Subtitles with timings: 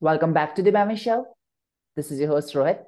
[0.00, 1.26] Welcome back to the Maven Show.
[1.96, 2.84] This is your host, Rohit.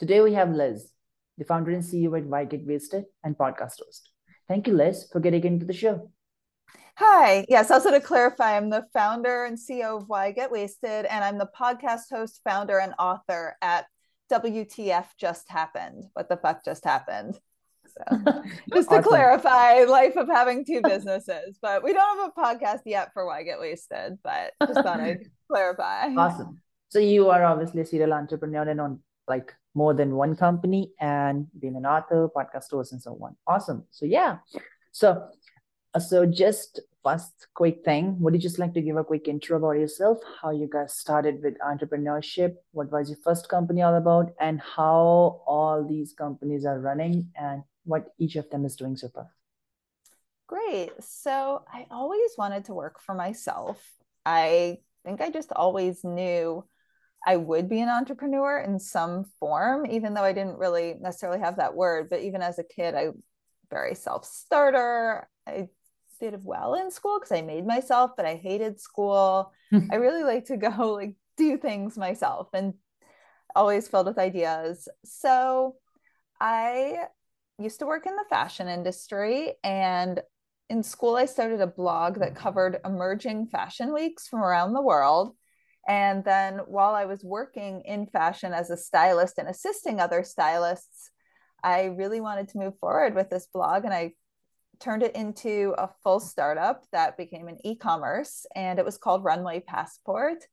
[0.00, 0.90] Today we have Liz,
[1.36, 4.10] the founder and CEO at Why Get Wasted and podcast host.
[4.48, 6.10] Thank you, Liz, for getting into the show.
[6.96, 7.46] Hi.
[7.48, 11.38] Yes, also to clarify, I'm the founder and CEO of Why Get Wasted, and I'm
[11.38, 13.86] the podcast host, founder, and author at
[14.28, 16.06] WTF Just Happened.
[16.14, 17.38] What the fuck just happened?
[17.88, 18.42] So,
[18.74, 19.02] just to awesome.
[19.02, 23.42] clarify, life of having two businesses, but we don't have a podcast yet for Why
[23.42, 26.14] Get Wasted, but just thought I'd clarify.
[26.14, 26.60] Awesome.
[26.90, 31.46] So you are obviously a serial entrepreneur and on like more than one company and
[31.58, 33.36] being an author, podcast host, and so on.
[33.46, 33.84] Awesome.
[33.90, 34.38] So yeah.
[34.92, 35.28] So
[35.94, 39.56] uh, so just first quick thing, would you just like to give a quick intro
[39.56, 44.32] about yourself, how you guys started with entrepreneurship, what was your first company all about,
[44.40, 49.32] and how all these companies are running and what each of them is doing far?
[50.46, 50.90] Great.
[51.00, 53.82] So I always wanted to work for myself.
[54.24, 56.64] I think I just always knew
[57.26, 61.56] I would be an entrepreneur in some form, even though I didn't really necessarily have
[61.56, 62.08] that word.
[62.08, 63.08] But even as a kid, I
[63.70, 65.28] very self-starter.
[65.46, 65.68] I
[66.20, 69.52] did well in school because I made myself, but I hated school.
[69.90, 72.74] I really like to go like do things myself and
[73.54, 74.88] always filled with ideas.
[75.04, 75.76] So
[76.40, 77.04] I
[77.58, 80.20] used to work in the fashion industry and
[80.70, 85.34] in school I started a blog that covered emerging fashion weeks from around the world.
[85.88, 91.10] And then while I was working in fashion as a stylist and assisting other stylists,
[91.64, 94.12] I really wanted to move forward with this blog and I
[94.78, 99.60] turned it into a full startup that became an e-commerce and it was called Runway
[99.60, 100.44] Passport.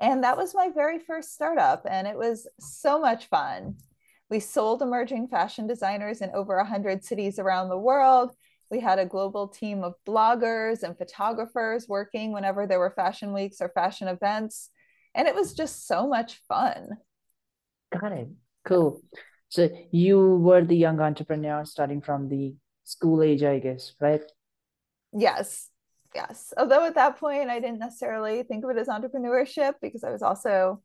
[0.00, 3.76] And that was my very first startup and it was so much fun.
[4.30, 8.34] We sold emerging fashion designers in over 100 cities around the world.
[8.70, 13.60] We had a global team of bloggers and photographers working whenever there were fashion weeks
[13.60, 14.70] or fashion events.
[15.14, 16.88] And it was just so much fun.
[17.98, 18.28] Got it.
[18.64, 19.00] Cool.
[19.48, 24.22] So you were the young entrepreneur starting from the school age, I guess, right?
[25.12, 25.70] Yes.
[26.14, 26.52] Yes.
[26.58, 30.22] Although at that point, I didn't necessarily think of it as entrepreneurship because I was
[30.22, 30.82] also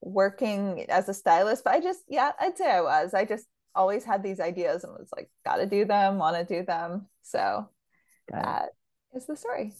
[0.00, 1.64] working as a stylist.
[1.64, 3.14] But I just, yeah, I'd say I was.
[3.14, 6.44] I just always had these ideas and was like, got to do them, want to
[6.44, 7.06] do them.
[7.22, 7.68] So
[8.30, 8.64] got that
[9.12, 9.18] it.
[9.18, 9.74] is the story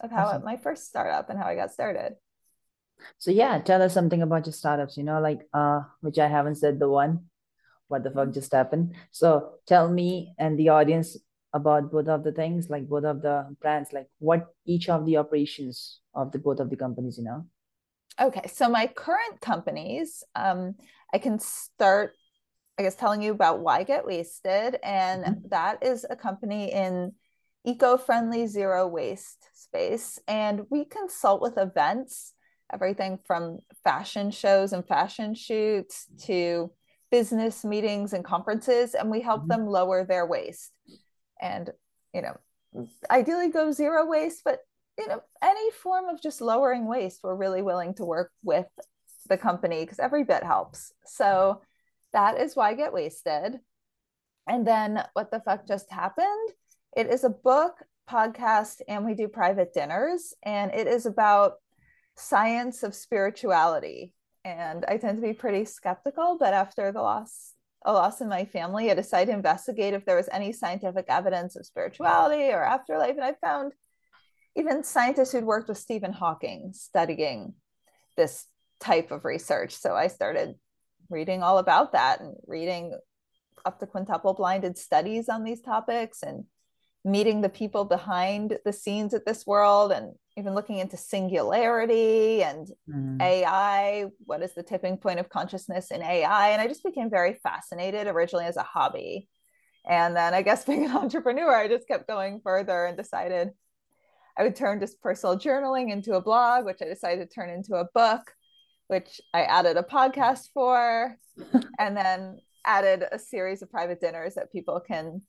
[0.00, 0.44] of how awesome.
[0.44, 2.16] my first startup and how I got started.
[3.18, 6.56] So yeah, tell us something about your startups, you know, like uh which I haven't
[6.56, 7.26] said the one.
[7.88, 8.94] What the fuck just happened?
[9.12, 11.16] So tell me and the audience
[11.54, 15.16] about both of the things, like both of the brands, like what each of the
[15.16, 17.46] operations of the both of the companies, you know?
[18.20, 20.74] Okay, so my current companies, um,
[21.12, 22.14] I can start,
[22.78, 25.48] I guess, telling you about Why Get Wasted, and mm-hmm.
[25.50, 27.12] that is a company in
[27.64, 32.34] eco-friendly zero waste space, and we consult with events
[32.72, 36.70] everything from fashion shows and fashion shoots to
[37.10, 39.62] business meetings and conferences and we help mm-hmm.
[39.62, 40.72] them lower their waste
[41.40, 41.70] and
[42.12, 42.36] you know
[43.10, 44.60] ideally go zero waste but
[44.98, 48.66] you know any form of just lowering waste we're really willing to work with
[49.28, 51.60] the company because every bit helps so
[52.12, 53.60] that is why get wasted
[54.46, 56.50] and then what the fuck just happened
[56.96, 61.54] it is a book podcast and we do private dinners and it is about
[62.18, 64.12] science of spirituality.
[64.44, 67.52] And I tend to be pretty skeptical, but after the loss,
[67.84, 71.54] a loss in my family, I decided to investigate if there was any scientific evidence
[71.56, 73.16] of spirituality or afterlife.
[73.16, 73.72] And I found
[74.58, 77.54] even scientists who'd worked with Stephen Hawking studying
[78.16, 78.44] this
[78.80, 79.74] type of research.
[79.74, 80.56] So I started
[81.08, 82.98] reading all about that and reading
[83.64, 86.44] up to quintuple blinded studies on these topics and
[87.04, 92.68] meeting the people behind the scenes at this world and even looking into singularity and
[92.88, 93.22] mm.
[93.22, 94.06] AI.
[94.24, 96.50] What is the tipping point of consciousness in AI?
[96.50, 99.28] And I just became very fascinated originally as a hobby.
[99.88, 103.50] And then I guess being an entrepreneur, I just kept going further and decided
[104.38, 107.74] I would turn just personal journaling into a blog, which I decided to turn into
[107.74, 108.32] a book,
[108.86, 111.16] which I added a podcast for,
[111.78, 115.22] and then added a series of private dinners that people can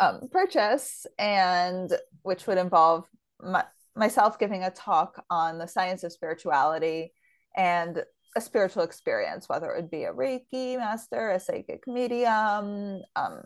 [0.00, 1.92] um, purchase, and
[2.22, 3.04] which would involve
[3.40, 3.64] my,
[3.94, 7.12] myself giving a talk on the science of spirituality
[7.54, 8.02] and
[8.34, 13.42] a spiritual experience, whether it would be a Reiki master, a psychic medium, um,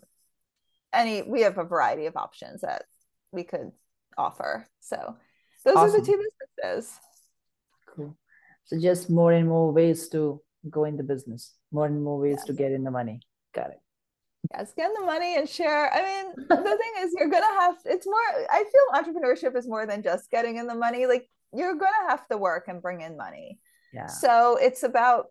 [0.92, 1.22] any.
[1.22, 2.84] We have a variety of options that
[3.32, 3.72] we could
[4.16, 4.66] offer.
[4.80, 5.16] So
[5.64, 5.96] those awesome.
[5.96, 6.22] are the two
[6.62, 6.98] businesses.
[7.94, 8.16] Cool.
[8.64, 12.36] So just more and more ways to go in the business, more and more ways
[12.38, 12.46] yes.
[12.46, 13.20] to get in the money.
[13.54, 13.80] Got it
[14.50, 15.92] yeah, spend the money and share.
[15.92, 17.76] I mean, the thing is, you're gonna have.
[17.84, 18.20] It's more.
[18.50, 21.06] I feel entrepreneurship is more than just getting in the money.
[21.06, 23.58] Like you're gonna have to work and bring in money.
[23.92, 24.06] Yeah.
[24.06, 25.26] So it's about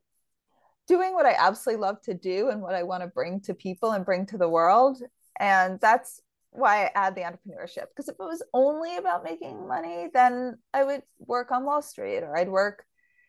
[0.87, 3.91] doing what I absolutely love to do and what I want to bring to people
[3.91, 5.01] and bring to the world.
[5.39, 6.21] And that's
[6.55, 7.87] why I add the entrepreneurship.
[7.89, 12.19] Because if it was only about making money, then I would work on Wall Street
[12.19, 12.85] or I'd work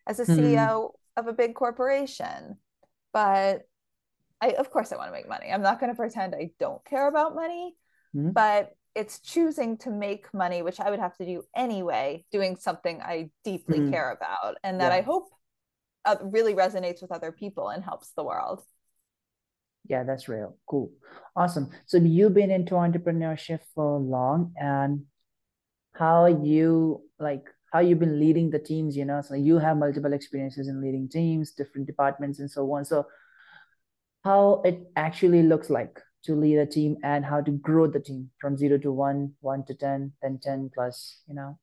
[0.06, 0.40] as a mm-hmm.
[0.40, 2.56] CEO of a big corporation.
[3.12, 3.62] But
[4.40, 5.50] I, of course, I want to make money.
[5.52, 7.74] I'm not going to pretend I don't care about money,
[8.14, 8.30] mm-hmm.
[8.30, 13.00] but it's choosing to make money, which I would have to do anyway, doing something
[13.02, 13.92] I deeply mm-hmm.
[13.92, 14.98] care about and that yeah.
[14.98, 15.28] I hope
[16.06, 18.62] uh, really resonates with other people and helps the world.
[19.88, 20.56] Yeah, that's real.
[20.66, 20.90] Cool.
[21.34, 21.70] Awesome.
[21.86, 25.04] So you've been into entrepreneurship for long and
[25.94, 30.12] how you like how you've been leading the teams, you know, so you have multiple
[30.12, 32.84] experiences in leading teams, different departments and so on.
[32.84, 33.06] So
[34.24, 38.30] how it actually looks like to lead a team and how to grow the team
[38.40, 41.58] from zero to one, one to 10, then 10 plus, you know?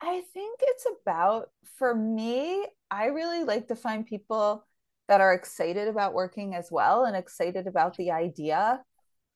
[0.00, 4.66] I think it's about, for me, I really like to find people
[5.08, 8.80] that are excited about working as well and excited about the idea.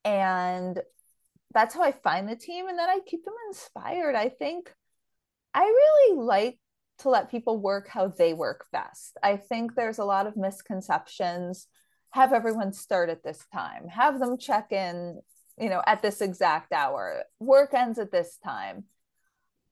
[0.04, 0.80] And
[1.52, 2.68] that's how I find the team.
[2.68, 4.14] And then I keep them inspired.
[4.14, 4.72] I think
[5.54, 6.58] I really like
[7.00, 9.16] to let people work how they work best.
[9.22, 11.66] I think there's a lot of misconceptions.
[12.10, 15.20] Have everyone start at this time, have them check in,
[15.58, 18.84] you know, at this exact hour, work ends at this time.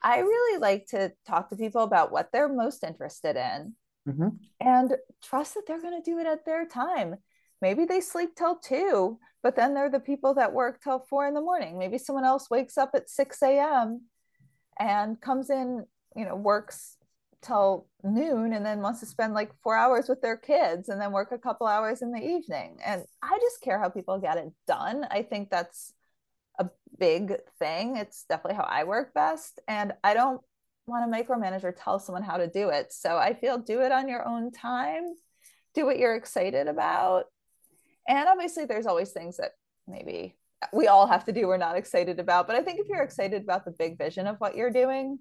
[0.03, 3.75] I really like to talk to people about what they're most interested in
[4.07, 4.29] mm-hmm.
[4.61, 7.17] and trust that they're going to do it at their time.
[7.63, 11.35] Maybe they sleep till two, but then they're the people that work till four in
[11.35, 11.79] the morning.
[11.79, 14.03] Maybe someone else wakes up at 6 a.m.
[14.79, 16.97] and comes in, you know, works
[17.43, 21.13] till noon and then wants to spend like four hours with their kids and then
[21.13, 22.79] work a couple hours in the evening.
[22.85, 25.07] And I just care how people get it done.
[25.11, 25.93] I think that's
[26.59, 26.69] a
[26.99, 27.97] big thing.
[27.97, 29.61] It's definitely how I work best.
[29.69, 30.41] And I don't
[30.87, 32.93] want to micromanage or tell someone how to do it.
[32.93, 35.15] So I feel do it on your own time,
[35.75, 37.25] do what you're excited about.
[38.09, 39.53] And obviously, there's always things that
[39.89, 40.37] maybe
[40.73, 42.47] we all have to do we're not excited about.
[42.47, 45.19] But I think if you're excited about the big vision of what you're doing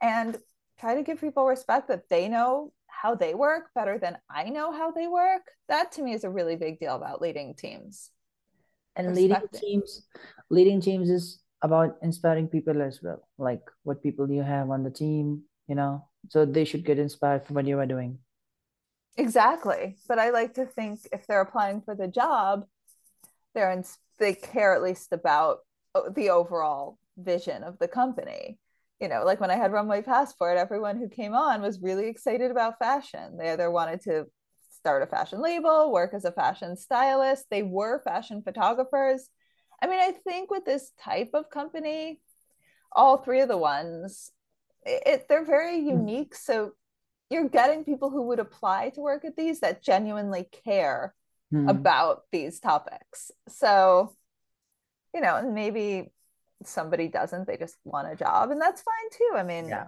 [0.00, 0.36] and
[0.80, 4.72] try to give people respect that they know how they work better than I know
[4.72, 8.10] how they work, that to me is a really big deal about leading teams.
[8.94, 10.06] And leading teams,
[10.50, 14.90] leading teams is about inspiring people as well like what people you have on the
[14.90, 16.04] team you know?
[16.28, 18.18] So they should get inspired from what you are doing.
[19.16, 19.96] Exactly.
[20.08, 22.64] But i like to think if they're applying for the job
[23.54, 23.84] they're in,
[24.18, 25.58] they care at least about
[25.94, 28.58] uh, the overall vision of the company.
[29.00, 32.50] You know like when i had runway passport everyone who came on was really excited
[32.50, 33.36] about fashion.
[33.38, 34.26] They either wanted to
[34.70, 37.46] start a fashion label work as a fashion stylist.
[37.50, 39.28] They were fashion photographers
[39.82, 42.20] I mean, I think with this type of company,
[42.92, 44.30] all three of the ones,
[44.84, 45.88] it, they're very hmm.
[45.88, 46.34] unique.
[46.34, 46.72] So
[47.30, 51.14] you're getting people who would apply to work at these that genuinely care
[51.52, 51.68] mm.
[51.68, 53.30] about these topics.
[53.48, 54.14] So,
[55.14, 56.12] you know, maybe
[56.64, 59.30] somebody doesn't, they just want a job, and that's fine too.
[59.34, 59.86] I mean, yeah.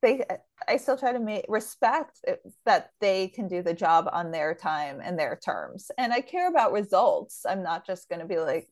[0.00, 0.24] they
[0.66, 2.24] I still try to make respect
[2.64, 5.90] that they can do the job on their time and their terms.
[5.98, 7.44] And I care about results.
[7.48, 8.68] I'm not just going to be like,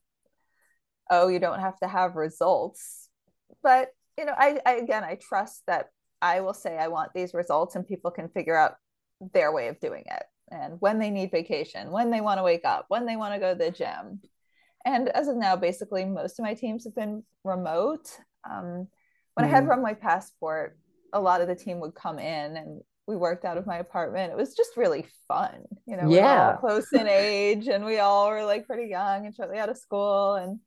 [1.10, 3.08] oh you don't have to have results
[3.62, 3.88] but
[4.18, 5.86] you know I, I again i trust that
[6.20, 8.74] i will say i want these results and people can figure out
[9.32, 12.64] their way of doing it and when they need vacation when they want to wake
[12.64, 14.20] up when they want to go to the gym
[14.84, 18.08] and as of now basically most of my teams have been remote
[18.48, 18.88] um,
[19.34, 19.48] when mm.
[19.48, 19.70] i had mm-hmm.
[19.70, 20.78] runway passport
[21.12, 24.30] a lot of the team would come in and we worked out of my apartment.
[24.30, 25.64] It was just really fun.
[25.86, 26.52] You know, yeah.
[26.52, 29.78] we close in age and we all were like pretty young and shortly out of
[29.78, 30.34] school.
[30.34, 30.60] And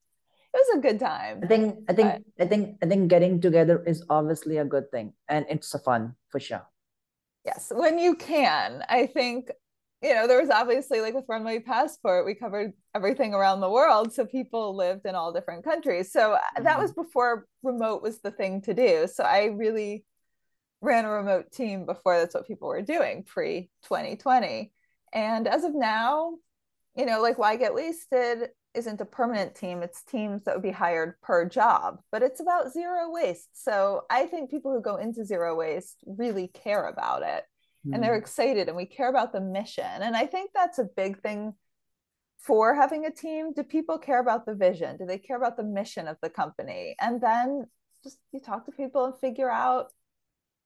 [0.53, 1.39] was a good time.
[1.43, 4.91] I think I think but, I think I think getting together is obviously a good
[4.91, 6.65] thing and it's a fun for sure.
[7.45, 8.83] Yes, when you can.
[8.87, 9.51] I think
[10.01, 14.11] you know, there was obviously like with Runway Passport, we covered everything around the world.
[14.11, 16.11] So people lived in all different countries.
[16.11, 16.63] So mm-hmm.
[16.63, 19.07] that was before remote was the thing to do.
[19.07, 20.03] So I really
[20.81, 24.71] ran a remote team before that's what people were doing pre 2020.
[25.13, 26.33] And as of now,
[26.95, 30.71] you know, like why get wasted isn't a permanent team it's teams that would be
[30.71, 33.49] hired per job but it's about zero waste.
[33.53, 37.43] So i think people who go into zero waste really care about it
[37.85, 37.93] mm.
[37.93, 38.21] and they're hmm.
[38.21, 41.53] excited and we care about the mission and i think that's a big thing
[42.41, 43.53] for having a team.
[43.53, 44.97] Do people care about the vision?
[44.97, 46.95] Do they care about the mission of the company?
[46.99, 47.65] And then
[48.03, 49.91] just you talk to people and figure out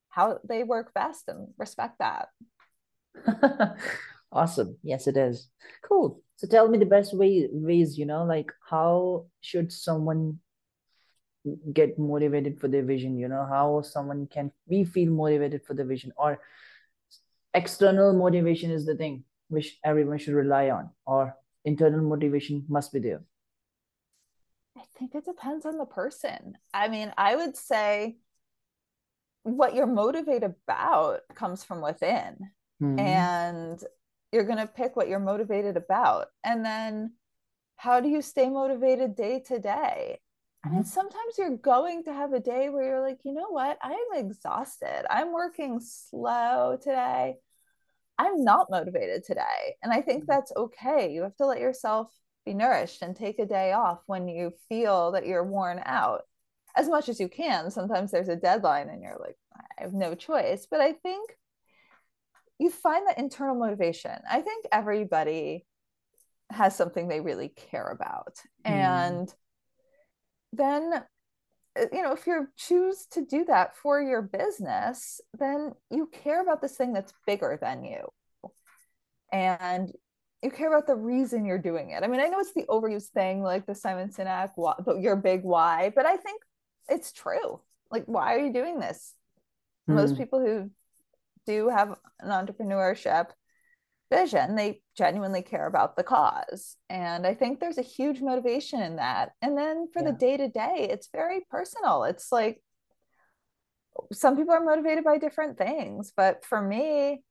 [0.09, 2.29] how they work best and respect that.
[4.31, 4.77] Awesome.
[4.83, 5.47] Yes it is.
[5.87, 10.39] Cool so tell me the best way ways you know like how should someone
[11.73, 15.85] get motivated for their vision you know how someone can we feel motivated for the
[15.85, 16.39] vision or
[17.55, 22.99] external motivation is the thing which everyone should rely on, or internal motivation must be
[22.99, 23.21] there?
[24.77, 26.57] I think it depends on the person.
[26.73, 28.17] I mean, I would say
[29.43, 32.51] what you're motivated about comes from within.
[32.81, 32.99] Mm-hmm.
[32.99, 33.83] And
[34.35, 36.27] you're going to pick what you're motivated about.
[36.43, 37.13] And then
[37.77, 40.19] how do you stay motivated day to day?
[40.65, 43.77] I mean, sometimes you're going to have a day where you're like, you know what?
[43.81, 45.05] I'm exhausted.
[45.09, 47.35] I'm working slow today.
[48.17, 49.75] I'm not motivated today.
[49.83, 50.31] And I think mm-hmm.
[50.31, 51.13] that's okay.
[51.13, 52.11] You have to let yourself
[52.45, 56.23] be nourished and take a day off when you feel that you're worn out
[56.75, 57.71] as much as you can.
[57.71, 59.37] Sometimes there's a deadline and you're like,
[59.79, 60.67] I have no choice.
[60.69, 61.37] But I think
[62.59, 64.17] you find that internal motivation.
[64.29, 65.65] I think everybody
[66.49, 68.37] has something they really care about.
[68.65, 68.71] Mm.
[68.71, 69.33] And
[70.53, 71.03] then
[71.79, 76.41] uh, you know if you choose to do that for your business then you care
[76.41, 78.07] about this thing that's bigger than you
[79.31, 79.91] and
[80.41, 83.09] you care about the reason you're doing it i mean i know it's the overused
[83.09, 84.51] thing like the simon sinek
[84.85, 86.41] but your big why but i think
[86.87, 87.59] it's true
[87.91, 89.13] like why are you doing this
[89.89, 89.95] mm.
[89.95, 90.69] most people who
[91.45, 93.27] do have an entrepreneurship
[94.11, 94.55] vision.
[94.55, 96.77] They genuinely care about the cause.
[96.89, 99.31] And i think there's a huge motivation in that.
[99.41, 100.11] And then for yeah.
[100.11, 102.03] the day to day it's very personal.
[102.03, 102.61] It's like
[104.11, 107.23] some people are motivated by different things but for me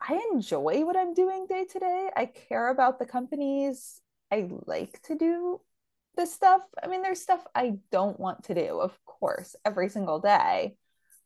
[0.00, 4.00] i enjoy what i'm doing day to day i care about the companies.
[4.30, 5.60] I like to do
[6.16, 6.62] this stuff.
[6.82, 10.76] I mean there's stuff i don't want to do of course every single day.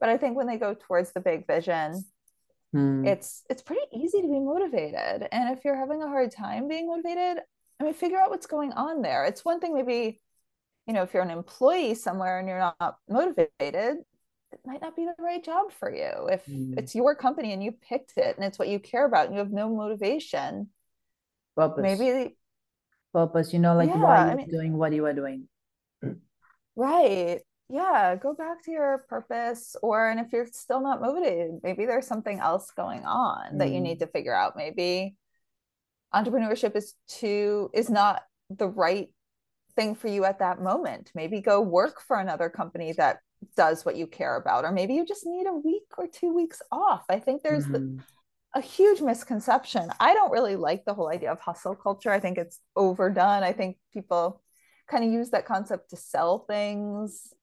[0.01, 2.05] But i think when they go towards the big vision
[2.73, 3.07] Hmm.
[3.07, 5.29] It's it's pretty easy to be motivated.
[5.33, 7.43] And if you're having a hard time being motivated,
[7.81, 9.25] I mean figure out what's going on there.
[9.25, 10.21] It's one thing maybe
[10.87, 15.05] you know, if you're an employee somewhere and you're not motivated, it might not be
[15.05, 16.29] the right job for you.
[16.31, 16.75] If hmm.
[16.79, 19.41] it's your company and you picked it and it's what you care about and you
[19.41, 20.69] have no motivation,
[21.57, 21.83] purpose.
[21.83, 22.37] Maybe
[23.13, 25.49] purpose, you know, like yeah, why you're doing what you are doing.
[26.77, 31.85] Right yeah go back to your purpose or and if you're still not motivated maybe
[31.85, 33.59] there's something else going on mm.
[33.59, 34.01] that you need mm.
[34.01, 35.17] to figure out maybe
[36.15, 39.09] entrepreneurship is too is not the right
[39.75, 43.19] thing for you at that moment maybe go work for another company that
[43.57, 46.63] does what you care about or maybe you just need a week or two weeks
[46.71, 47.73] off i think there's mm.
[47.73, 48.03] the,
[48.55, 52.39] a huge misconception i don't really like the whole idea of hustle culture i think
[52.39, 54.41] it's overdone i think people
[54.89, 57.35] kind of use that concept to sell things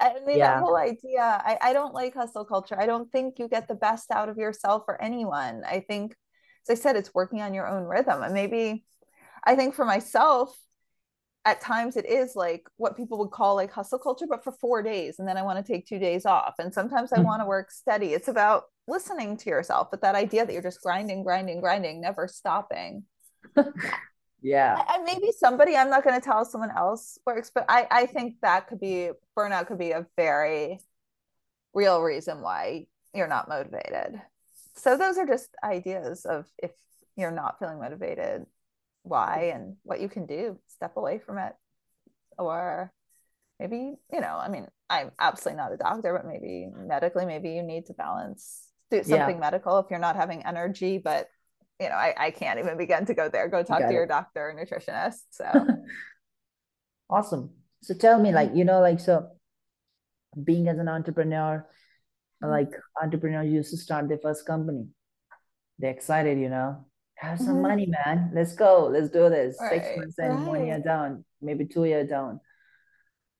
[0.00, 0.54] I, I mean, yeah.
[0.54, 2.78] that whole idea, I, I don't like hustle culture.
[2.78, 5.62] I don't think you get the best out of yourself or anyone.
[5.66, 6.14] I think,
[6.68, 8.22] as I said, it's working on your own rhythm.
[8.22, 8.84] And maybe
[9.44, 10.56] I think for myself,
[11.44, 14.82] at times it is like what people would call like hustle culture, but for four
[14.82, 15.18] days.
[15.18, 16.54] And then I want to take two days off.
[16.58, 17.26] And sometimes I mm-hmm.
[17.26, 18.14] want to work steady.
[18.14, 22.28] It's about listening to yourself, but that idea that you're just grinding, grinding, grinding, never
[22.28, 23.04] stopping.
[24.44, 24.84] yeah.
[24.94, 28.36] And maybe somebody i'm not going to tell someone else works but i i think
[28.42, 30.78] that could be burnout could be a very
[31.74, 34.20] real reason why you're not motivated.
[34.76, 36.70] So those are just ideas of if
[37.16, 38.46] you're not feeling motivated
[39.02, 41.52] why and what you can do step away from it.
[42.38, 42.92] Or
[43.60, 47.62] maybe you know i mean i'm absolutely not a doctor but maybe medically maybe you
[47.62, 49.40] need to balance do something yeah.
[49.40, 51.28] medical if you're not having energy but
[51.80, 53.48] you know, I, I can't even begin to go there.
[53.48, 53.92] Go talk to it.
[53.92, 55.22] your doctor or nutritionist.
[55.30, 55.44] So
[57.10, 57.50] awesome.
[57.82, 59.28] So tell me, like, you know, like so
[60.42, 61.66] being as an entrepreneur,
[62.40, 62.70] like
[63.02, 64.86] entrepreneurs used to start their first company.
[65.78, 66.84] They're excited, you know.
[67.16, 67.62] Have some mm-hmm.
[67.62, 68.30] money, man.
[68.34, 68.90] Let's go.
[68.92, 69.56] Let's do this.
[69.60, 69.82] Right.
[69.82, 70.48] Six months and right.
[70.48, 72.40] one year down, maybe two year down.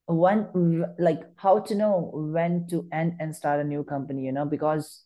[0.07, 4.45] One, like how to know when to end and start a new company, you know,
[4.45, 5.05] because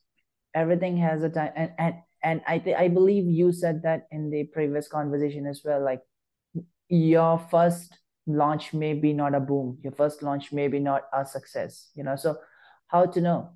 [0.55, 4.31] everything has a time and, and and i th- i believe you said that in
[4.31, 6.03] the previous conversation as well like
[6.89, 11.25] your first launch may be not a boom your first launch may be not a
[11.25, 12.37] success you know so
[12.89, 13.51] how to know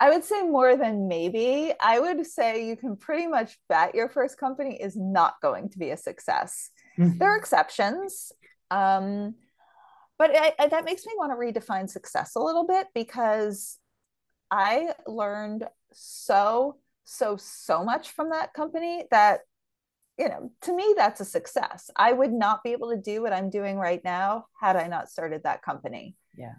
[0.00, 1.72] I would say more than maybe.
[1.80, 5.78] I would say you can pretty much bet your first company is not going to
[5.78, 6.70] be a success.
[6.96, 7.18] Mm-hmm.
[7.18, 8.30] There are exceptions.
[8.70, 9.34] Um,
[10.18, 13.78] but I, I, that makes me want to redefine success a little bit because
[14.50, 16.76] I learned so
[17.08, 19.40] so so much from that company that
[20.18, 21.90] you know to me that's a success.
[21.96, 25.08] I would not be able to do what i'm doing right now had i not
[25.08, 26.16] started that company.
[26.36, 26.54] Yeah.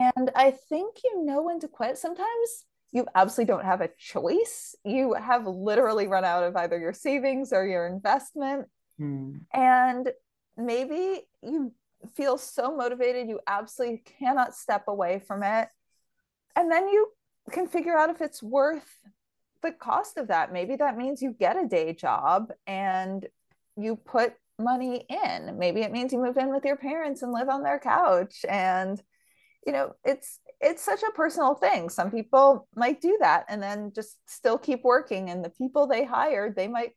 [0.00, 1.98] And i think you know when to quit.
[1.98, 4.74] Sometimes you absolutely don't have a choice.
[4.84, 8.66] You have literally run out of either your savings or your investment.
[8.98, 9.36] Hmm.
[9.54, 10.10] and
[10.56, 11.72] maybe you
[12.14, 15.68] feel so motivated you absolutely cannot step away from it.
[16.54, 17.08] And then you
[17.50, 19.00] can figure out if it's worth
[19.62, 20.52] the cost of that.
[20.52, 23.26] Maybe that means you get a day job and
[23.76, 25.58] you put money in.
[25.58, 28.44] Maybe it means you move in with your parents and live on their couch.
[28.48, 29.00] And
[29.66, 31.88] you know it's it's such a personal thing.
[31.88, 35.30] Some people might do that and then just still keep working.
[35.30, 36.92] And the people they hired they might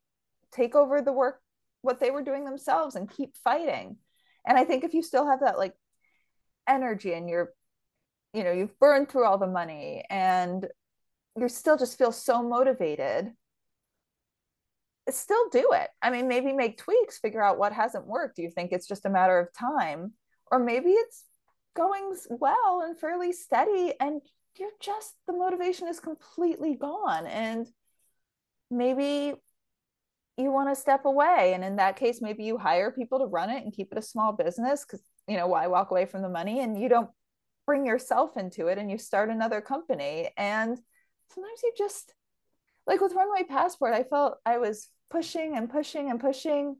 [0.51, 1.41] take over the work
[1.81, 3.97] what they were doing themselves and keep fighting.
[4.47, 5.73] And i think if you still have that like
[6.67, 7.53] energy and you're
[8.33, 10.67] you know you've burned through all the money and
[11.37, 13.31] you still just feel so motivated
[15.09, 15.89] still do it.
[16.01, 18.37] I mean maybe make tweaks figure out what hasn't worked.
[18.37, 20.13] Do you think it's just a matter of time?
[20.51, 21.23] Or maybe it's
[21.75, 24.21] going well and fairly steady and
[24.57, 27.27] you're just the motivation is completely gone.
[27.27, 27.67] And
[28.71, 29.33] maybe
[30.37, 31.51] you want to step away.
[31.53, 34.01] And in that case maybe you hire people to run it and keep it a
[34.01, 36.61] small business because you know why walk away from the money?
[36.61, 37.09] And you don't
[37.65, 40.29] bring yourself into it and you start another company.
[40.37, 40.79] And
[41.33, 42.13] sometimes you just
[42.87, 46.75] like with runway passport i felt i was pushing and pushing and pushing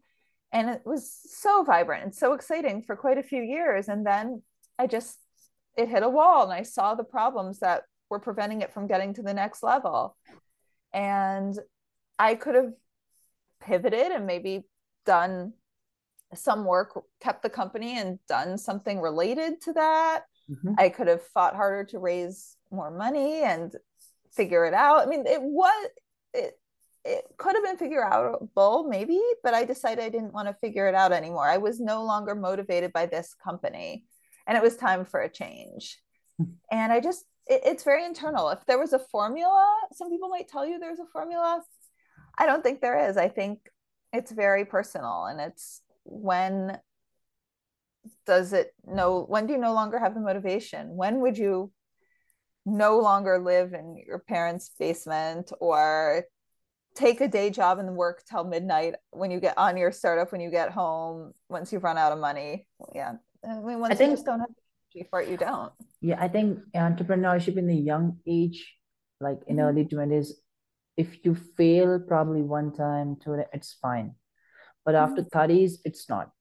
[0.56, 3.90] and it was so vibrant and so exciting for quite a few years.
[3.90, 4.42] And then
[4.80, 5.18] i just
[5.78, 9.14] it hit a wall and i saw the problems that were preventing it from getting
[9.16, 10.16] to the next level.
[10.94, 11.58] And
[12.18, 12.74] i could have
[13.62, 14.64] pivoted and maybe
[15.06, 15.54] done
[16.34, 20.24] some work kept the company and done something related to that.
[20.50, 20.74] Mm-hmm.
[20.78, 23.74] i could have fought harder to raise more money and
[24.36, 25.06] figure it out.
[25.06, 25.90] I mean it was
[26.34, 26.60] it
[27.04, 30.88] it could have been figure outable maybe but i decided i didn't want to figure
[30.88, 31.48] it out anymore.
[31.48, 34.06] I was no longer motivated by this company
[34.48, 36.00] and it was time for a change.
[36.72, 38.50] And i just it, it's very internal.
[38.50, 39.64] If there was a formula
[39.94, 41.62] some people might tell you there's a formula.
[42.38, 43.16] I don't think there is.
[43.18, 43.60] I think
[44.12, 46.78] it's very personal and it's when
[48.26, 50.96] does it no when do you no longer have the motivation?
[50.96, 51.72] When would you
[52.66, 56.26] no longer live in your parents basement or
[56.96, 60.42] take a day job and work till midnight when you get on your startup when
[60.42, 62.68] you get home once you've run out of money.
[62.94, 63.14] Yeah.
[63.48, 64.50] I mean once I think, you just don't have
[64.96, 65.72] energy for it you don't.
[66.02, 68.74] Yeah i think entrepreneurship in the young age
[69.20, 69.66] like in mm-hmm.
[69.66, 70.30] early 20s
[70.98, 74.16] if you fail probably one time two it's fine.
[74.86, 75.82] But after 30s mm-hmm.
[75.86, 76.32] it's not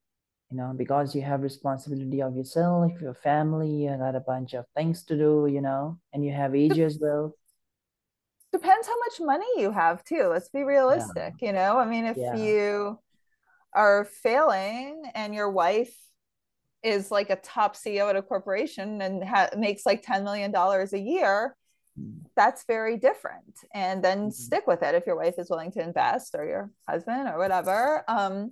[0.54, 4.64] you know because you have responsibility of yourself your family you got a bunch of
[4.76, 7.34] things to do you know and you have age as well
[8.52, 11.46] depends how much money you have too let's be realistic yeah.
[11.48, 12.36] you know i mean if yeah.
[12.36, 12.96] you
[13.72, 15.96] are failing and your wife
[16.84, 20.92] is like a top ceo at a corporation and ha- makes like 10 million dollars
[20.92, 21.56] a year
[22.36, 24.30] that's very different and then mm-hmm.
[24.30, 28.04] stick with it if your wife is willing to invest or your husband or whatever
[28.08, 28.50] um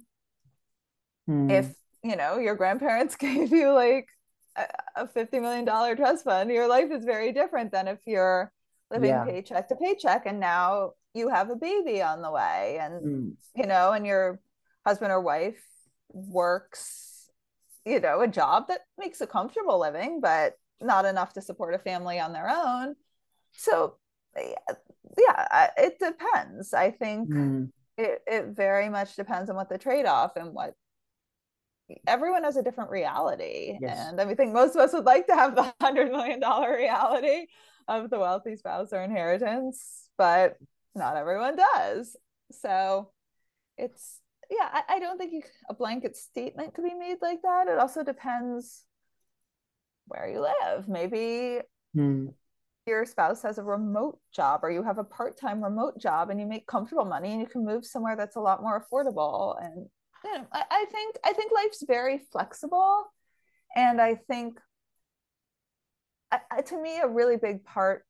[1.29, 1.51] mm.
[1.51, 4.09] if you know your grandparents gave you like
[4.57, 4.65] a,
[4.97, 8.53] a 50 million dollar trust fund your life is very different than if you're
[8.91, 9.25] living yeah.
[9.25, 13.33] paycheck to paycheck and now you have a baby on the way and mm.
[13.57, 14.41] you know and your
[14.87, 15.63] husband or wife
[16.11, 17.31] works
[17.87, 21.79] you know a job that makes a comfortable living but not enough to support a
[21.79, 22.95] family on their own
[23.53, 23.97] so
[24.37, 27.69] yeah it depends i think mm.
[27.97, 30.75] it, it very much depends on what the trade-off and what
[32.07, 34.07] everyone has a different reality yes.
[34.09, 36.75] and i mean, think most of us would like to have the hundred million dollar
[36.77, 37.47] reality
[37.89, 40.57] of the wealthy spouse or inheritance but
[40.95, 42.17] not everyone does.
[42.51, 43.11] So
[43.79, 47.69] it's yeah i, I don't think you, a blanket statement could be made like that.
[47.69, 48.85] It also depends
[50.07, 50.89] where you live.
[50.89, 51.61] Maybe
[51.95, 52.27] hmm.
[52.87, 56.47] your spouse has a remote job or you have a part-time remote job and you
[56.47, 59.87] make comfortable money and you can move somewhere that's a lot more affordable and
[60.25, 63.05] you know, I, I think i think life's very flexible
[63.77, 64.59] and i think
[66.67, 68.05] to me a really big part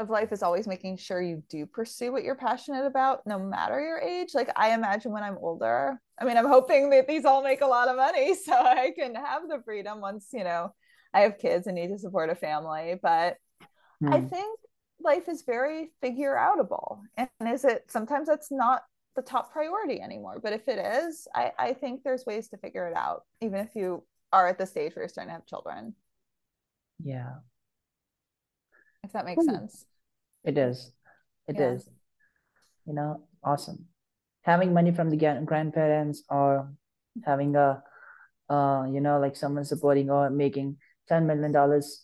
[0.00, 3.80] of life is always making sure you do pursue what you're passionate about no matter
[3.80, 7.42] your age like i imagine when i'm older i mean i'm hoping that these all
[7.42, 10.74] make a lot of money so i can have the freedom once you know
[11.12, 13.36] i have kids and need to support a family but
[14.00, 14.12] Hmm.
[14.12, 14.58] I think
[15.00, 17.00] life is very figure outable.
[17.16, 18.82] And is it sometimes that's not
[19.16, 20.40] the top priority anymore.
[20.42, 23.74] But if it is, I, I think there's ways to figure it out, even if
[23.74, 25.94] you are at the stage where you're starting to have children.
[27.02, 27.34] Yeah.
[29.02, 29.46] If that makes Ooh.
[29.46, 29.84] sense.
[30.44, 30.92] It is.
[31.48, 31.72] It yeah.
[31.72, 31.88] is.
[32.86, 33.86] You know, awesome.
[34.42, 36.70] Having money from the grandparents or
[37.24, 37.82] having a
[38.50, 40.76] uh, you know, like someone supporting or making
[41.10, 41.52] $10 million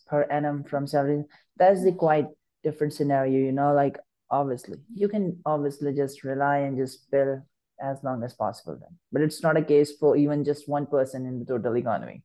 [0.07, 1.23] per annum from salary
[1.57, 2.27] that's the quite
[2.63, 3.97] different scenario you know like
[4.31, 4.77] obviously.
[4.95, 7.41] You can obviously just rely and just build
[7.81, 8.97] as long as possible then.
[9.11, 12.23] But it's not a case for even just one person in the total economy.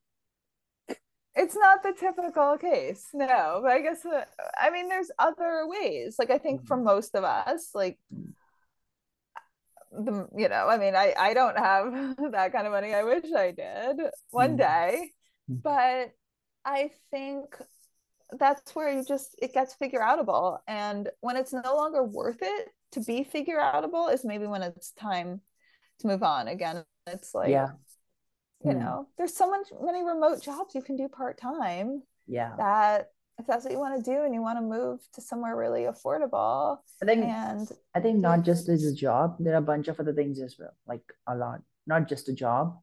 [1.35, 3.61] It's not the typical case no.
[3.63, 4.25] But i guess uh,
[4.59, 6.17] i mean there's other ways.
[6.19, 6.87] Like i think for mm-hmm.
[6.87, 7.99] most of us like
[9.93, 12.95] the you know i mean i i don't have that kind of money.
[12.95, 14.59] I wish i did one mm.
[14.59, 15.11] day.
[15.51, 15.63] Mm.
[15.63, 16.11] but
[16.65, 17.55] i think
[18.39, 20.59] that's where you just it gets figure outable.
[20.67, 24.93] And when it's no longer worth it to be figure outable is maybe when it's
[24.93, 25.41] time
[26.01, 26.85] to move on again.
[27.07, 27.69] It's like yeah.
[28.65, 28.81] you mm.
[28.81, 32.53] know there's so much many remote jobs you can do part-time yeah.
[32.59, 35.55] that if that's what you want to do and you want to move to somewhere
[35.57, 39.63] really affordable i think and i think not just as a job there are a
[39.63, 42.77] bunch of other things as well like a lot not just a job.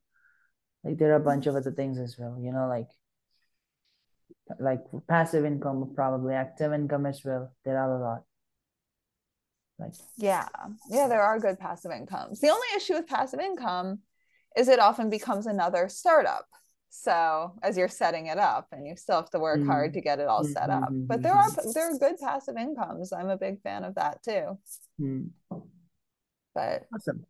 [0.86, 2.88] Like there are a bunch of other things as well you know like
[4.60, 8.24] like passive income probably active income as well there are a lot.
[9.80, 10.48] Like yeah.
[10.90, 12.40] Yeah there are good passive incomes.
[12.40, 14.00] The only issue with passive income
[14.56, 16.46] is it often becomes another startup.
[16.90, 19.66] So as you're setting it up and you still have to work mm.
[19.66, 20.84] hard to get it all set up.
[20.84, 21.06] Mm-hmm.
[21.06, 23.12] but there are there are good passive incomes.
[23.12, 24.60] I'm a big fan of that too.
[25.02, 25.30] Mm.
[26.54, 27.26] but awesome.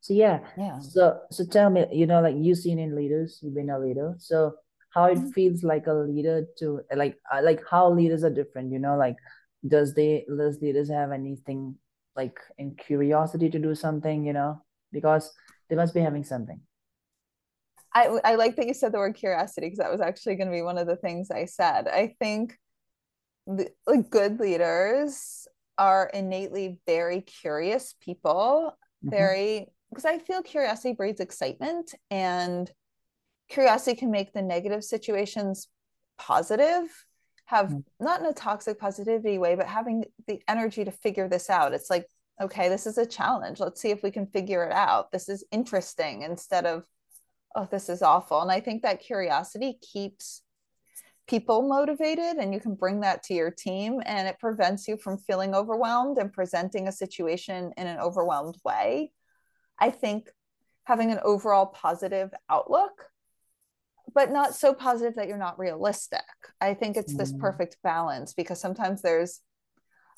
[0.00, 0.40] So yeah.
[0.56, 0.78] Yeah.
[0.78, 4.14] So so tell me you know like you've seen in leaders you've been a leader
[4.18, 4.54] so
[4.90, 5.30] how it mm-hmm.
[5.30, 9.16] feels like a leader to like uh, like how leaders are different you know like
[9.66, 11.74] does they does leaders have anything
[12.14, 15.32] like in curiosity to do something you know because
[15.68, 16.60] they must be having something
[17.96, 20.52] I, I like that you said the word curiosity because that was actually going to
[20.52, 21.88] be one of the things I said.
[21.88, 22.58] I think
[23.46, 29.10] the, like good leaders are innately very curious people, mm-hmm.
[29.10, 32.70] very because I feel curiosity breeds excitement and
[33.48, 35.68] curiosity can make the negative situations
[36.18, 36.84] positive.
[37.46, 38.04] Have mm-hmm.
[38.04, 41.74] not in a toxic positivity way but having the energy to figure this out.
[41.74, 42.06] It's like
[42.40, 43.60] okay this is a challenge.
[43.60, 45.12] Let's see if we can figure it out.
[45.12, 46.84] This is interesting instead of
[47.54, 48.40] oh this is awful.
[48.40, 50.42] And i think that curiosity keeps
[51.26, 55.18] people motivated and you can bring that to your team and it prevents you from
[55.18, 59.12] feeling overwhelmed and presenting a situation in an overwhelmed way.
[59.78, 60.30] I think
[60.84, 63.06] having an overall positive outlook
[64.16, 66.24] but not so positive that you're not realistic.
[66.58, 67.38] I think it's this mm.
[67.38, 69.40] perfect balance because sometimes there's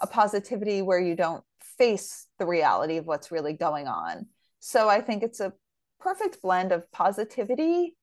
[0.00, 1.42] a positivity where you don't
[1.76, 4.26] face the reality of what's really going on.
[4.60, 5.52] So I think it's a
[5.98, 7.96] perfect blend of positivity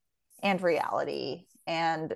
[0.43, 2.13] and reality and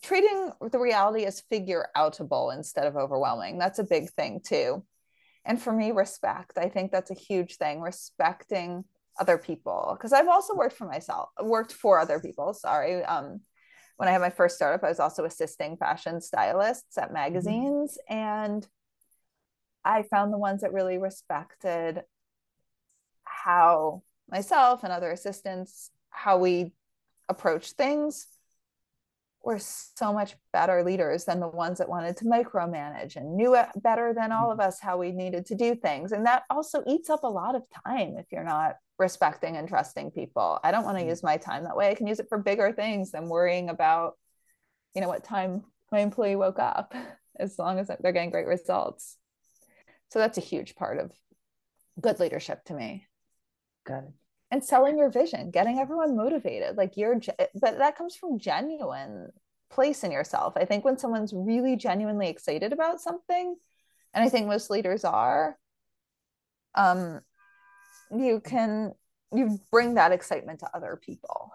[0.00, 3.58] treating the reality as figure outable instead of overwhelming.
[3.58, 4.84] That's a big thing too.
[5.44, 6.56] And for me, respect.
[6.56, 8.84] I think that's a huge thing, respecting
[9.18, 12.54] other people because I've also worked for myself, worked for other people.
[12.54, 13.04] Sorry.
[13.04, 13.40] Um,
[13.96, 17.14] when I had my first startup, I was also assisting fashion stylists at mm-hmm.
[17.14, 18.18] magazines, mm-hmm.
[18.18, 18.66] and
[19.84, 22.02] I found the ones that really respected
[23.24, 26.72] how myself and other assistants how we
[27.28, 28.26] approach things
[29.42, 34.12] were so much better leaders than the ones that wanted to micromanage and knew better
[34.12, 34.68] than all of mm-hmm.
[34.68, 36.12] us how we needed to do things.
[36.12, 40.10] And that also eats up a lot of time if you're not respecting and trusting
[40.10, 40.58] people.
[40.62, 41.10] I don't want to mm-hmm.
[41.10, 41.90] use my time that way.
[41.90, 44.14] I can use it for bigger things than worrying about,
[44.94, 46.94] you know, what time my employee woke up,
[47.38, 49.16] as long as they're getting great results.
[50.10, 51.12] So that's a huge part of
[52.00, 53.06] good leadership to me.
[53.88, 54.12] Good.
[54.50, 57.18] and selling your vision getting everyone motivated like you're
[57.54, 59.30] but that comes from genuine
[59.70, 63.56] place in yourself i think when someone's really genuinely excited about something
[64.12, 65.56] and i think most leaders are
[66.74, 67.20] um
[68.14, 68.92] you can
[69.32, 71.50] you bring that excitement to other people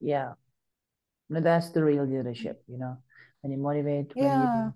[0.00, 0.32] yeah
[1.28, 2.96] no that's the real leadership you know
[3.40, 4.66] when you motivate when yeah.
[4.66, 4.74] you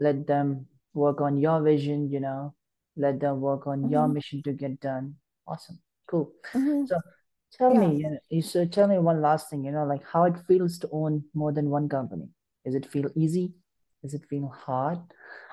[0.00, 2.54] let them work on your vision you know
[2.96, 3.92] let them work on mm-hmm.
[3.92, 5.14] your mission to get done
[5.46, 6.32] awesome Cool.
[6.52, 6.86] Mm-hmm.
[6.86, 7.00] So
[7.56, 7.80] tell yeah.
[7.80, 10.78] me, you know, so tell me one last thing, you know, like how it feels
[10.78, 12.28] to own more than one company.
[12.64, 13.54] Does it feel easy?
[14.02, 14.98] Does it feel hard?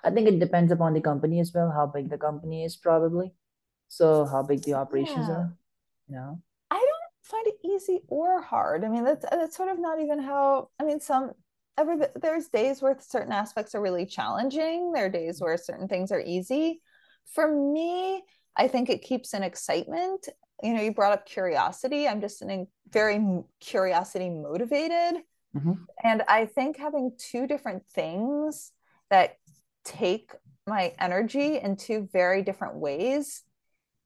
[0.04, 3.34] I think it depends upon the company as well, how big the company is probably.
[3.91, 5.34] So how big the operations yeah.
[5.34, 5.58] are,
[6.08, 6.41] you know?
[6.71, 8.86] I don't find it easy or hard.
[8.86, 11.32] I mean, that's that's sort of not even how I mean, some
[11.77, 14.93] every there's days where certain aspects are really challenging.
[14.93, 16.82] There are days where certain things are easy.
[17.34, 18.23] For me,
[18.56, 20.30] I think it keeps an excitement.
[20.63, 22.08] You know, you brought up curiosity.
[22.08, 23.19] I'm just an very
[23.60, 25.21] curiosity motivated.
[25.54, 25.73] Mm-hmm.
[26.01, 28.71] And I think having two different things
[29.10, 29.36] that
[29.84, 30.32] take
[30.65, 33.43] my energy in two very different ways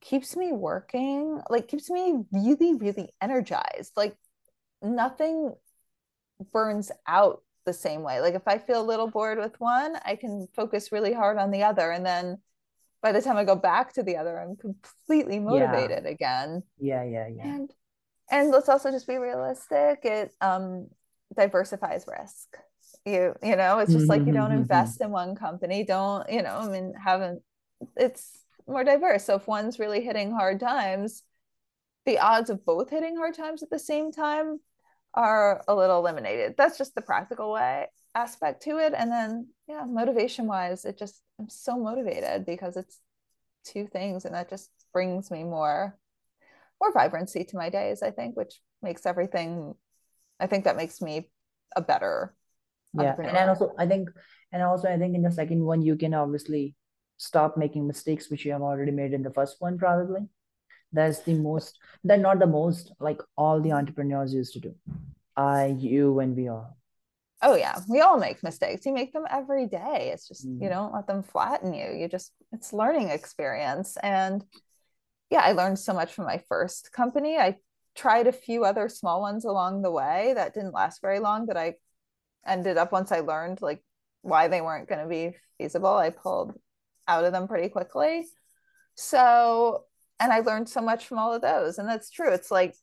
[0.00, 3.92] keeps me working, like keeps me really, really energized.
[3.96, 4.16] Like
[4.82, 5.54] nothing
[6.52, 8.20] burns out the same way.
[8.20, 11.50] Like if I feel a little bored with one, I can focus really hard on
[11.50, 11.90] the other.
[11.90, 12.38] And then
[13.02, 16.10] by the time I go back to the other, I'm completely motivated yeah.
[16.10, 16.62] again.
[16.78, 17.54] Yeah, yeah, yeah.
[17.54, 17.70] And
[18.30, 20.00] and let's also just be realistic.
[20.04, 20.88] It um
[21.36, 22.56] diversifies risk.
[23.04, 24.60] You you know, it's just like you don't Mm-hmm.
[24.60, 25.84] invest in one company.
[25.84, 26.58] Don't you know?
[26.58, 27.42] I mean, haven't
[27.96, 29.24] it's more diverse.
[29.24, 31.22] So if one's really hitting hard times,
[32.04, 34.60] the odds of both hitting hard times at the same time
[35.14, 36.54] are a little eliminated.
[36.56, 38.94] That's just the practical way aspect to it.
[38.96, 43.00] And then yeah, motivation wise, it just I'm so motivated because it's
[43.64, 45.98] two things and that just brings me more
[46.80, 49.74] more vibrancy to my days, I think, which makes everything
[50.38, 51.30] I think that makes me
[51.74, 52.34] a better
[52.94, 54.10] Yeah, and also I think,
[54.52, 56.74] and also I think in the second one you can obviously
[57.16, 60.22] stop making mistakes which you have already made in the first one probably.
[60.92, 64.74] That's the most, that not the most, like all the entrepreneurs used to do.
[65.36, 66.76] I, you, and we all.
[67.42, 68.86] Oh yeah, we all make mistakes.
[68.86, 70.10] You make them every day.
[70.12, 70.70] It's just you Mm.
[70.70, 71.92] don't let them flatten you.
[71.92, 73.98] You just it's learning experience.
[74.02, 74.42] And
[75.30, 77.36] yeah, I learned so much from my first company.
[77.36, 77.56] I
[77.94, 81.56] tried a few other small ones along the way that didn't last very long, but
[81.56, 81.74] I
[82.46, 83.84] ended up once I learned like
[84.22, 86.54] why they weren't going to be feasible, I pulled
[87.08, 88.26] out of them pretty quickly.
[88.94, 89.84] So,
[90.20, 91.78] and I learned so much from all of those.
[91.78, 92.32] And that's true.
[92.32, 92.74] It's like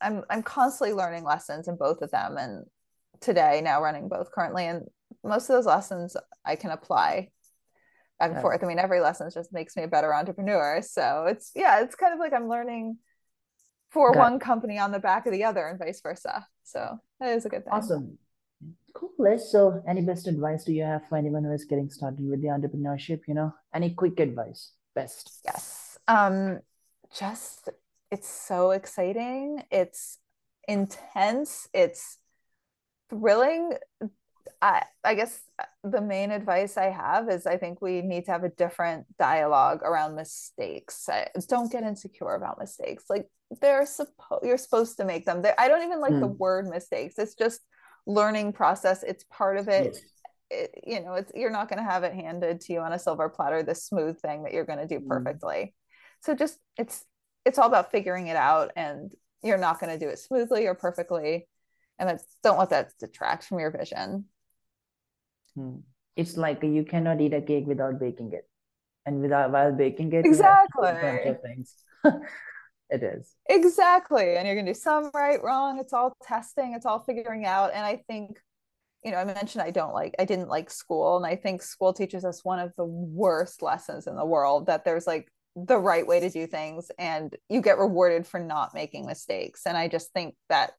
[0.00, 2.64] I'm I'm constantly learning lessons in both of them and
[3.20, 4.86] today now running both currently and
[5.24, 7.30] most of those lessons I can apply
[8.18, 8.42] back and Yeah.
[8.42, 8.62] forth.
[8.62, 10.82] I mean, every lesson just makes me a better entrepreneur.
[10.82, 12.98] So it's yeah, it's kind of like I'm learning
[13.90, 16.46] for one company on the back of the other and vice versa.
[16.64, 17.72] So that is a good thing.
[17.72, 18.18] Awesome.
[18.96, 19.50] Cool, Liz.
[19.52, 22.48] So, any best advice do you have for anyone who is getting started with the
[22.48, 23.20] entrepreneurship?
[23.28, 24.72] You know, any quick advice?
[24.94, 25.40] Best.
[25.44, 25.98] Yes.
[26.08, 26.60] Um,
[27.14, 27.68] just
[28.10, 29.62] it's so exciting.
[29.70, 30.18] It's
[30.66, 31.68] intense.
[31.74, 32.16] It's
[33.10, 33.72] thrilling.
[34.62, 35.42] I I guess
[35.84, 39.82] the main advice I have is I think we need to have a different dialogue
[39.82, 41.06] around mistakes.
[41.10, 43.04] I, don't get insecure about mistakes.
[43.10, 43.28] Like
[43.60, 45.42] they're supposed you're supposed to make them.
[45.42, 46.38] They're, I don't even like the Hmm.
[46.38, 47.18] word mistakes.
[47.18, 47.60] It's just
[48.06, 49.02] learning process.
[49.02, 49.98] It's part of it
[50.50, 52.98] it, you know it's you're not going to have it handed to you on a
[52.98, 55.08] silver platter this smooth thing that you're going to do Mm.
[55.08, 55.74] perfectly
[56.22, 57.04] so just it's
[57.44, 60.74] it's all about figuring it out and you're not going to do it smoothly or
[60.74, 61.48] perfectly
[61.98, 64.26] and that's, don't let that detract from your vision
[65.54, 65.78] Hmm.
[66.16, 68.48] It's like you cannot eat a cake without baking it.
[69.06, 71.76] And without while baking it, you have to do a bunch exactly things.
[72.88, 73.34] It is.
[73.48, 74.36] exactly.
[74.36, 75.78] And you're going to do some right wrong.
[75.80, 76.74] It's all testing.
[76.74, 77.72] It's all figuring out.
[77.74, 78.38] And i think
[79.04, 81.16] you know i mentioned i don't like i didn't like school.
[81.16, 84.84] And i think school teaches us one of the worst lessons in the world that
[84.84, 89.06] there's like the right way to do things and you get rewarded for not making
[89.06, 89.62] mistakes.
[89.66, 90.72] And i just think that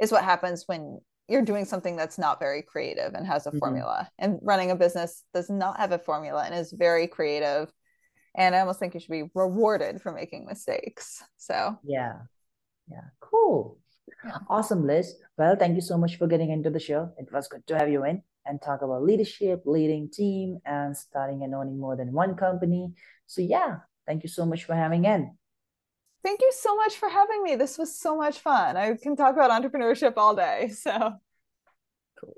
[0.00, 3.58] is what happens when you're doing something that's not very creative and has a Mhm.
[3.58, 4.08] formula.
[4.18, 7.72] And running a business does not have a formula and is very creative
[8.36, 12.14] and i almost think you should be rewarded for making mistakes so Yeah.
[12.90, 13.08] Yeah.
[13.20, 13.78] Cool.
[14.24, 15.16] yeah Awesome, Liz.
[15.36, 17.10] Well, thank you so much for getting into the show.
[17.18, 21.42] It was good to have you in and talk about leadership, leading team, and starting
[21.42, 22.94] and owning more than one company.
[23.26, 25.36] So yeah, thank you so much for having in.
[26.22, 27.56] Thank you so much for having me.
[27.56, 28.76] This was so much fun.
[28.76, 30.70] I can talk about entrepreneurship all day.
[30.74, 31.18] So
[32.20, 32.34] Cool.